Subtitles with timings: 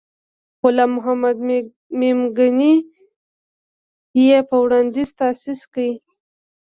[0.61, 1.37] غلام محمد
[1.99, 2.75] میمنګي
[4.27, 5.87] یې په وړاندیز تأسیس کړ.